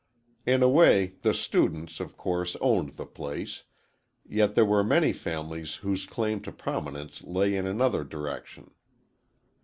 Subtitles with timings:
[0.47, 3.61] In a way, the students, of course, owned the place,
[4.27, 8.71] yet there were many families whose claim to prominence lay in another direction.